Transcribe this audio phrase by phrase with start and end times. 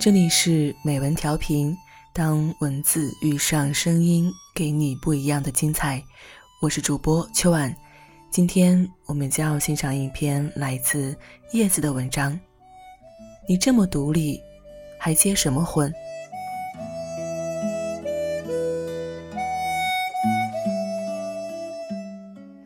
[0.00, 1.76] 这里是美文调频，
[2.14, 6.02] 当文字遇上声音，给你不一样的精彩。
[6.62, 7.76] 我是主播秋晚，
[8.30, 11.14] 今天我们将要欣赏一篇来自
[11.52, 12.40] 叶子的文章。
[13.46, 14.40] 你这么独立，
[14.98, 15.92] 还结什么婚？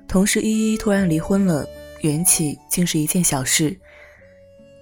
[0.06, 1.66] 同事依依突然离婚了，
[2.02, 3.76] 缘起竟是一件小事。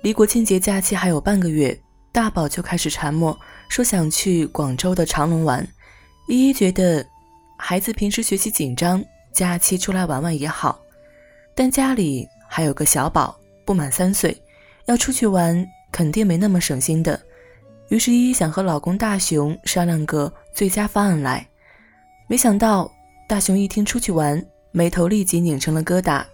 [0.03, 1.81] 离国庆节假期还有半个月。
[2.13, 3.37] 大宝就开始缠磨，
[3.69, 5.67] 说想去广州的长隆玩。
[6.29, 7.05] 依依觉得
[7.59, 9.03] 孩子平时学习紧张，
[9.33, 10.79] 假期出来玩玩也好，
[11.55, 14.37] 但家里还有个小宝，不满三岁，
[14.85, 17.19] 要出去玩肯定没那么省心的。
[17.89, 21.47] 于是依依想和老公大雄商量个最佳方案来。
[22.29, 22.91] 没想到
[23.29, 26.25] 大雄一听出去玩，眉头立即拧成了疙瘩，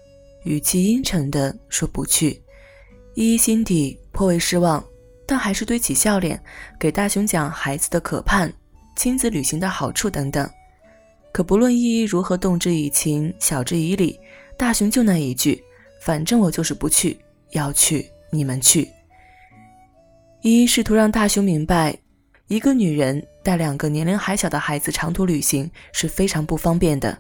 [0.42, 2.42] 语气阴沉的说不去。
[3.14, 4.84] 依依心底颇为失望。
[5.28, 6.42] 但还是堆起笑脸，
[6.80, 8.50] 给大雄讲孩子的可盼、
[8.96, 10.48] 亲子旅行的好处等等。
[11.30, 14.18] 可不论依依如何动之以情、晓之以理，
[14.56, 15.62] 大雄就那一句
[16.00, 18.88] ：“反正我就是不去，要去你们去。”
[20.40, 21.94] 依依试图让大雄明白，
[22.46, 27.18] 一个女人带两个年龄还小的孩子长途旅行是非常不方便的，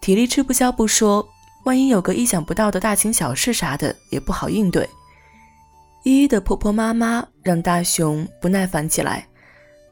[0.00, 1.24] 体力吃不消不说，
[1.66, 4.88] 万一有个意想不到的大情小事啥的，也不好应对。
[6.04, 9.28] 依依的婆婆妈妈让大雄不耐烦起来，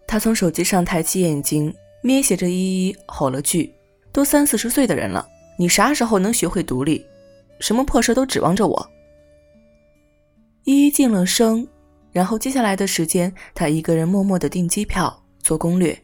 [0.09, 3.73] 他从手机上抬起眼睛，咩斜着依依，吼了句
[4.13, 5.25] ：“都三四十岁的人了，
[5.57, 7.05] 你啥时候能学会独立？
[7.61, 8.91] 什么破事都指望着我？”
[10.65, 11.67] 依依静了声，
[12.11, 15.97] 然后接下来的时间，她一个人默默的订机票、做攻略，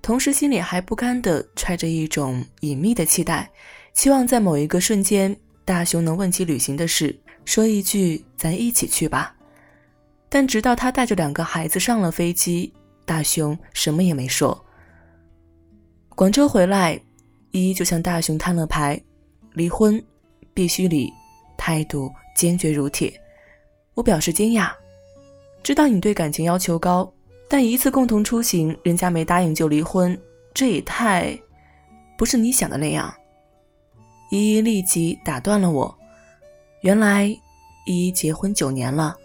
[0.00, 3.50] 同时心里还不甘的揣着一种隐秘的期待，
[3.92, 7.20] 希望在某一个瞬间，大雄能问起旅行的事。
[7.46, 9.34] 说一句，咱一起去吧。
[10.28, 12.70] 但直到他带着两个孩子上了飞机，
[13.06, 14.62] 大雄什么也没说。
[16.10, 17.00] 广州回来，
[17.52, 19.00] 依依就向大雄摊了牌，
[19.52, 20.02] 离婚
[20.52, 21.10] 必须离，
[21.56, 23.12] 态度坚决如铁。
[23.94, 24.70] 我表示惊讶，
[25.62, 27.10] 知道你对感情要求高，
[27.48, 30.18] 但一次共同出行，人家没答应就离婚，
[30.52, 31.38] 这也太……
[32.18, 33.14] 不是你想的那样。
[34.30, 35.96] 依依立即打断了我。
[36.86, 37.24] 原来，
[37.84, 39.16] 依依结婚九年了。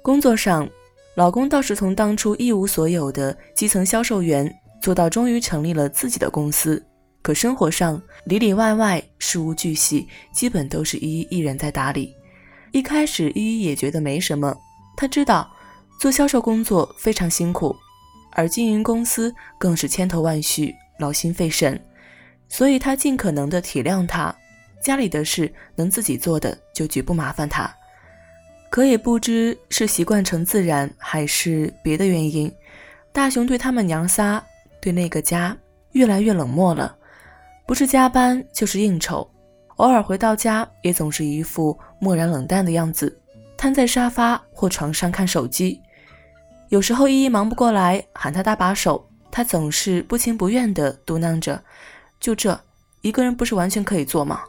[0.00, 0.68] 工作上，
[1.16, 4.48] 老公倒是从当初一无所有的基层销售员，
[4.80, 6.80] 做到终于成立了自己的公司。
[7.20, 12.14] 可生活上里里外外事无巨细，基本都是依依一人在打理。
[12.70, 14.56] 一开始，依依也觉得没什么。
[14.96, 15.50] 她知道
[15.98, 17.74] 做销售工作非常辛苦，
[18.34, 21.84] 而经营公司更是千头万绪，劳心费神，
[22.48, 24.32] 所以她尽可能的体谅他。
[24.80, 27.72] 家里的事能自己做的，就绝不麻烦他。
[28.70, 32.52] 可也不知是习惯成自然，还是别的原因，
[33.12, 34.42] 大雄对他们娘仨，
[34.80, 35.56] 对那个家
[35.92, 36.94] 越来越冷漠了。
[37.66, 39.28] 不是加班，就是应酬，
[39.76, 43.18] 偶尔回到家，也总是一副漠然冷淡的样子，
[43.56, 45.80] 瘫在沙发或床上看手机。
[46.68, 51.62] 有时候依依忙不过来，喊他搭把手，他总是不情不愿地嘟囔着
[52.20, 52.58] ：“就这
[53.00, 54.42] 一个人，不是完全可以做吗？”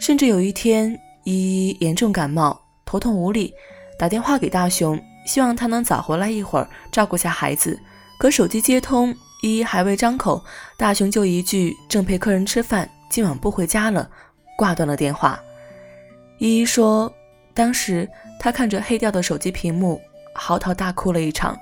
[0.00, 3.52] 甚至有一天，依依严重感冒，头痛无力，
[3.98, 7.78] 打电话给大雄，希望他能早回来一会儿照顾下孩子。
[8.18, 10.42] 可手机接通，依依还未张口，
[10.78, 14.10] 大雄就一句“正陪客人吃饭，今晚不回家了”，
[14.56, 15.38] 挂断了电话。
[16.38, 17.12] 依依说，
[17.52, 18.08] 当时
[18.38, 20.00] 她看着黑掉的手机屏幕，
[20.34, 21.54] 嚎啕大哭了一场。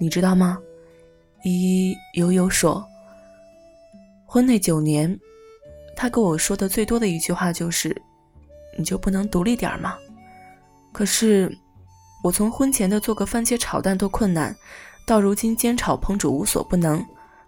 [0.00, 0.58] 你知道吗？
[1.44, 2.84] 依依悠悠说，
[4.26, 5.16] 婚内九年。
[6.00, 8.00] 他跟我说的最多的一句话就是
[8.78, 9.98] ：“你就不能独立点吗？”
[10.94, 11.52] 可是，
[12.22, 14.54] 我从婚前的做个番茄炒蛋都困难，
[15.04, 17.00] 到如今煎炒烹煮无所不能；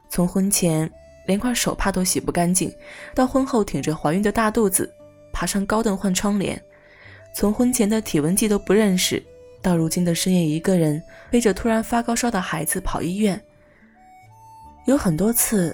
[0.08, 0.90] 从婚前
[1.28, 2.74] 连块手帕都洗不干净，
[3.14, 4.92] 到婚后挺着怀孕的大肚子
[5.32, 6.58] 爬上高凳换窗帘；
[7.36, 9.24] 从婚前的体温计都不认识，
[9.62, 13.40] 到如今的深夜一个人背着突然发高烧的孩子跑医院。
[14.86, 15.72] 有很多次，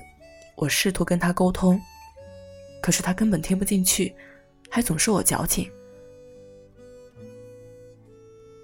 [0.56, 1.80] 我试图跟他沟通。
[2.86, 4.14] 可是他根本听不进去，
[4.70, 5.68] 还总说我矫情。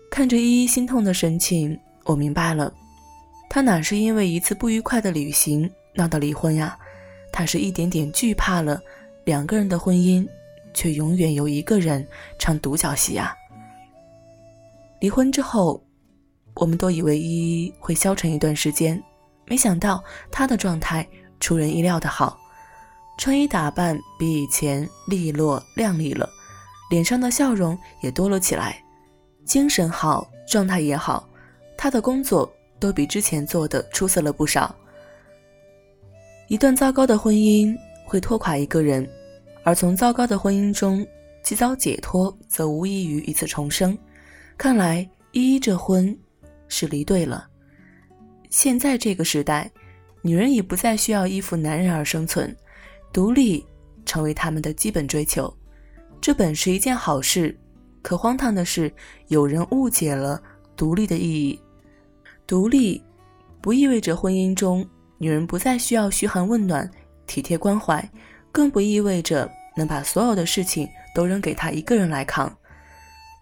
[0.09, 2.73] 看着依依心痛的神情，我明白了，
[3.51, 6.79] 他哪是因为一次不愉快的旅行闹到离婚呀？
[7.33, 8.81] 他是一点点惧怕了
[9.25, 10.25] 两个人的婚姻，
[10.73, 12.07] 却永远由一个人
[12.39, 13.35] 唱独角戏呀。
[15.01, 15.85] 离婚之后，
[16.55, 19.03] 我们都以为依依会消沉一段时间，
[19.47, 21.05] 没想到她的状态
[21.41, 22.39] 出人意料的好。
[23.23, 26.29] 穿衣打扮比以前利落靓丽了，
[26.91, 28.83] 脸上的笑容也多了起来。
[29.45, 31.29] 精神好，状态也好，
[31.79, 34.75] 他的工作都比之前做的出色了不少。
[36.49, 37.73] 一段糟糕的婚姻
[38.05, 39.09] 会拖垮一个人，
[39.63, 41.07] 而从糟糕的婚姻中
[41.45, 43.97] 及早解脱，则无异于一次重生。
[44.59, 46.19] 看来依依这婚
[46.67, 47.47] 是离对了。
[48.51, 49.71] 现在这个时代，
[50.23, 52.53] 女人已不再需要依附男人而生存，
[53.13, 53.65] 独立
[54.07, 55.53] 成为他们的基本追求。
[56.21, 57.57] 这本是一件好事，
[58.01, 58.93] 可荒唐的是，
[59.29, 60.43] 有人误解了
[60.77, 61.61] 独立的意义。
[62.47, 63.03] 独立
[63.61, 64.87] 不意味着婚姻中。
[65.19, 66.91] 女人不再需要嘘寒问暖、
[67.29, 68.11] 体贴关怀，
[68.51, 72.53] 更不意味着能把所有的事情都扔给他一个人来扛。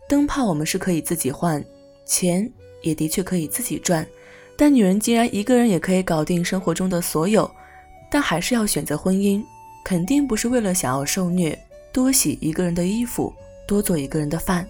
[0.07, 1.65] 灯泡我们是可以自己换，
[2.05, 2.47] 钱
[2.83, 4.07] 也的确可以自己赚，
[4.59, 7.51] 但女人既然一个人也可以搞定生活中的所有，
[8.11, 9.43] 但还是要选择婚姻，
[9.85, 11.59] 肯定不是为了想要受虐、
[11.93, 13.33] 多洗一个人的衣服、
[13.67, 14.67] 多做一个人的饭。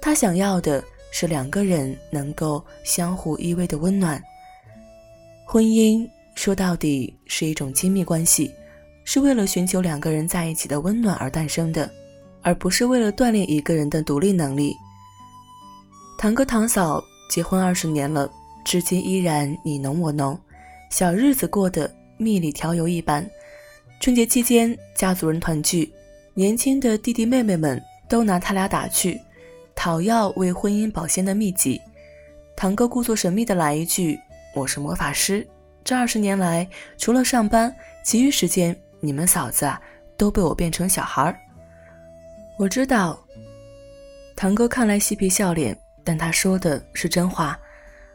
[0.00, 4.22] 她想要的是两个人能够相互依偎的温暖。
[5.46, 6.08] 婚姻。
[6.36, 8.52] 说到底是一种亲密关系，
[9.04, 11.88] 是为了寻求两个人在一起的温暖而诞生的，
[12.42, 14.74] 而不是为了锻炼一个人的独立能力。
[16.18, 17.00] 堂哥堂嫂
[17.30, 18.28] 结婚二十年了，
[18.64, 20.36] 至今依然你侬我侬，
[20.90, 23.24] 小日子过得蜜里调油一般。
[24.04, 25.90] 春节期间，家族人团聚，
[26.34, 29.18] 年轻的弟弟妹妹们都拿他俩打趣，
[29.74, 31.80] 讨要为婚姻保鲜的秘籍。
[32.54, 34.20] 堂哥故作神秘的来一句
[34.54, 35.48] ：“我是魔法师。”
[35.82, 36.68] 这二十年来，
[36.98, 37.74] 除了上班，
[38.04, 39.80] 其余时间你们嫂子啊
[40.18, 41.34] 都被我变成小孩儿。
[42.58, 43.18] 我知道，
[44.36, 45.74] 堂哥看来嬉皮笑脸，
[46.04, 47.58] 但他说的是真话。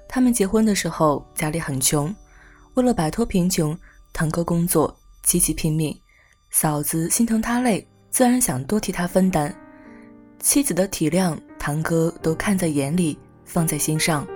[0.07, 2.15] 他们结婚的时候家里很穷，
[2.75, 3.75] 为了摆脱贫穷，
[4.13, 5.95] 堂哥工作极其拼命。
[6.51, 9.53] 嫂子心疼他累，自然想多替他分担。
[10.39, 14.27] 妻子的体谅，堂哥都看在眼里，放在心上。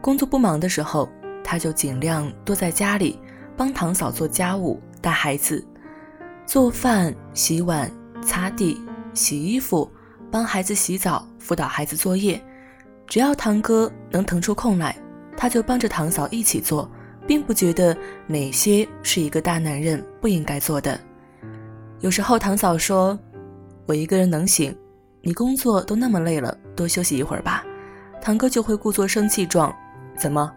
[0.00, 1.08] 工作不忙的时候。
[1.42, 3.18] 他就尽量多在家里
[3.56, 5.66] 帮堂嫂做家务、带孩子、
[6.46, 7.90] 做饭、洗碗、
[8.22, 8.80] 擦地、
[9.14, 9.90] 洗衣服，
[10.30, 12.40] 帮孩子洗澡、辅导孩子作业。
[13.08, 14.96] 只要堂哥能腾出空来，
[15.36, 16.88] 他就帮着堂嫂一起做，
[17.26, 17.96] 并不觉得
[18.26, 20.98] 哪些是一个大男人不应该做的。
[22.00, 23.18] 有时候堂嫂说
[23.86, 24.76] ：“我一个人能行，
[25.20, 27.64] 你工作都那么累了，多休息一会儿吧。”
[28.22, 29.74] 堂哥就会故作生气状
[30.16, 30.52] ：“怎么？”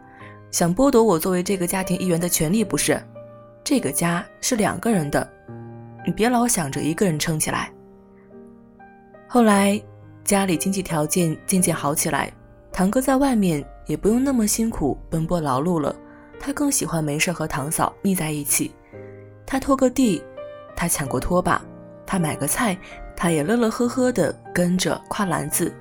[0.51, 3.01] 想剥夺我作为这个家庭一员的权利，不是？
[3.63, 5.27] 这个家是两个人的，
[6.05, 7.71] 你别老想着一个人撑起来。
[9.27, 9.81] 后来
[10.23, 12.31] 家里经济条件渐渐好起来，
[12.71, 15.95] 堂哥在外面也不用那么辛苦奔波劳碌了，
[16.45, 18.69] 他更喜欢没事和堂嫂腻在一起。
[19.45, 20.21] 他拖个地，
[20.75, 21.61] 他抢过拖把；
[22.05, 22.77] 他买个菜，
[23.15, 25.73] 他也乐乐呵呵地跟着挎篮子。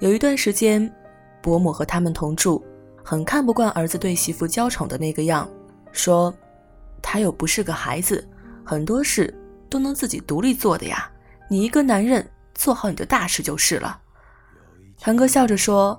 [0.00, 0.92] 有一段时间，
[1.40, 2.62] 伯母和他们同住。
[3.02, 5.48] 很看不惯儿子对媳妇娇宠的那个样，
[5.92, 6.34] 说
[7.00, 8.28] ：“他又不是个孩子，
[8.64, 9.32] 很多事
[9.70, 11.10] 都能自己独立做的呀。
[11.48, 13.98] 你一个男人做好你的大事就是了。”
[15.00, 15.98] 堂哥笑着说：“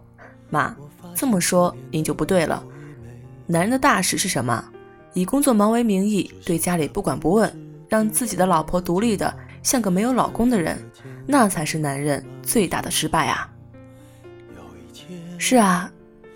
[0.52, 0.76] 妈，
[1.16, 2.64] 这么说您就不对了。
[3.48, 4.64] 男人的大事是什么？
[5.14, 7.52] 以工作忙为名义，对家里不管不问，
[7.88, 9.34] 让自己的老婆独立的
[9.64, 10.78] 像个没有老公的人，
[11.26, 13.50] 那才是男人最大的失败啊！”
[15.40, 15.92] 是啊。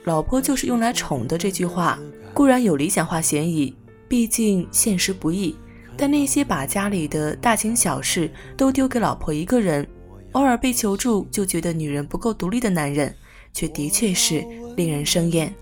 [0.06, 2.00] 老婆就是用来宠的这句话
[2.34, 3.76] 固然有理想化嫌疑，
[4.08, 5.56] 毕竟现实不易。
[5.96, 9.88] 但那些把家里的大情小事都丢给老婆一个人，
[10.32, 13.14] 偶尔被求助就觉得女人不够独立的男人，
[13.54, 14.44] 却的确是
[14.76, 15.54] 令人生厌。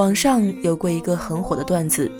[0.00, 2.10] 网上有过一个很火的段子：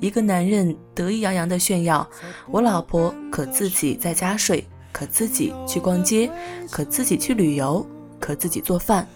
[0.00, 2.04] 一个男人得意洋洋地炫耀，
[2.50, 6.28] 我老婆可自己在家睡，可自己去逛街，
[6.72, 7.86] 可自己去旅游，
[8.18, 9.06] 可自己做饭。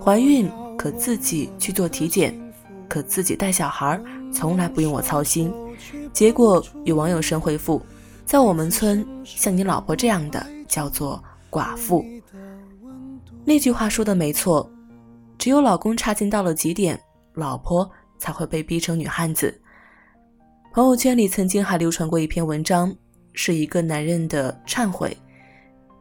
[0.00, 2.32] 怀孕可自己去做体检，
[2.88, 4.00] 可自己带小孩，
[4.32, 5.52] 从来不用我操心。
[6.12, 7.82] 结果有网友神回复
[8.24, 12.04] ：“在我们村，像你老婆这样的叫做寡妇。”
[13.44, 14.70] 那句话说的没错，
[15.36, 17.00] 只有老公差劲到了极点，
[17.38, 19.58] 老婆才会被逼成女汉子。
[20.72, 22.94] 朋友圈里曾经还流传过一篇文章，
[23.32, 25.16] 是一个男人的忏悔：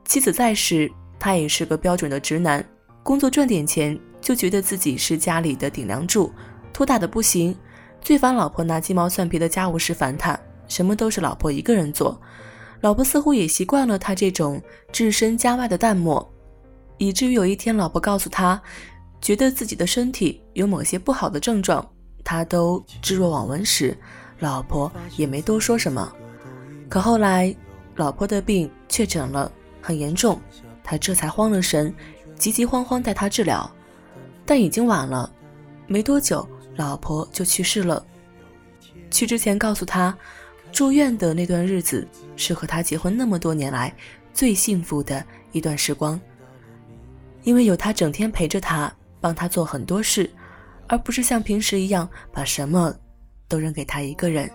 [0.06, 2.63] 妻子在时，他也是个标准的直男。
[3.03, 6.32] 工作赚点钱，就觉得自己是家里的顶梁柱，
[6.74, 7.56] 拖大的不行。
[8.01, 12.20] 最烦老婆拿鸡毛蒜皮的家务事烦他，什么都是老婆一个人做。
[12.82, 16.32] 老婆似乎也习惯了他这种置身家外的淡漠，
[16.98, 18.62] 以至于有一天，老婆告诉他，
[19.21, 21.86] 觉得自己的身体有某些不好的症状，
[22.24, 23.97] 他都置若罔闻时，
[24.39, 26.12] 老婆也没多说什么。
[26.89, 27.53] 可后来，
[27.95, 30.39] 老婆的病确诊了，很严重，
[30.83, 31.93] 他这才慌了神。
[32.38, 33.69] 急急慌慌带他治疗，
[34.45, 35.33] 但已经晚了。
[35.88, 38.05] 没多久，老婆就去世了。
[39.09, 40.15] 去之前告诉他，
[40.71, 43.91] 住院的那段日子是和他结婚那么多年来
[44.36, 46.19] 最幸福的一段时光，
[47.43, 48.93] 因为有他整天陪着他，
[49.27, 50.31] 帮他做很多事，
[50.88, 52.96] 而不是像平时一样把什么
[53.50, 54.50] 都扔给他一个人。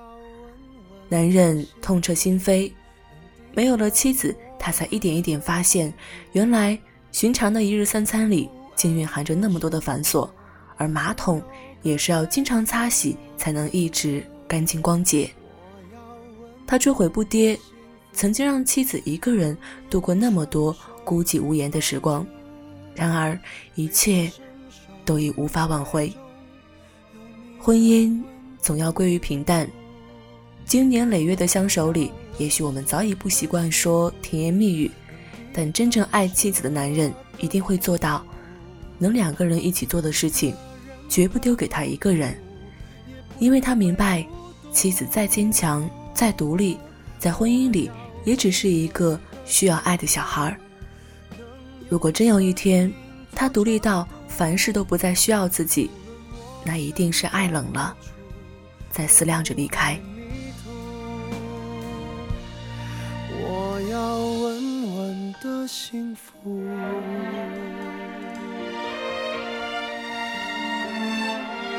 [1.11, 2.73] 男人痛彻心扉，
[3.53, 5.93] 没有了妻子，他才一点一点发现，
[6.33, 6.79] 原来
[7.11, 10.27] 寻常的一日三餐里竟蕴含着那么多的繁琐，
[10.79, 11.43] 而马桶
[11.83, 14.25] 也是要经常擦洗才能一直。
[14.49, 15.31] 干净光洁。
[16.67, 17.59] 他追悔不迭，
[18.15, 19.55] 曾经让妻子一个人
[19.91, 20.75] 度过那么多
[21.05, 22.27] 孤寂无言的时光，
[22.95, 23.39] 然而
[23.75, 24.31] 一切
[25.05, 26.13] 都已无法挽回。
[27.59, 28.21] 婚姻
[28.61, 29.69] 总要归于平淡，
[30.65, 34.91] 经年累月的相守里，也许我们早已不习惯说甜言蜜语，
[35.53, 38.25] 但真正爱妻子的男人一定会做到，
[38.99, 40.55] 能两个人一起做的事情，
[41.09, 42.37] 绝不丢给他一个人，
[43.39, 44.27] 因为他明白。
[44.73, 46.79] 妻子再坚强、再独立，
[47.19, 47.91] 在婚姻里
[48.25, 50.57] 也只是一个需要爱的小孩儿。
[51.91, 52.91] 如果真有一天，
[53.35, 55.91] 他独立到凡事都不再需要自己，
[56.65, 57.95] 那一定是爱冷了，
[58.91, 59.99] 在思量着离开。
[63.31, 66.63] 我要稳稳的幸福，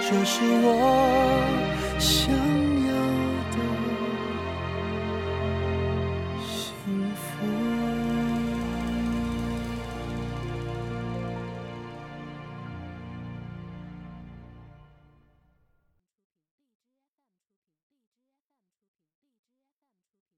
[0.02, 2.73] 这是我想。